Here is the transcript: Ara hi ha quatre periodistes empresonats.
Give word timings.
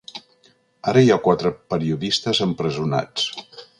Ara 0.93 1.03
hi 1.07 1.11
ha 1.15 1.19
quatre 1.27 1.51
periodistes 1.73 2.41
empresonats. 2.47 3.29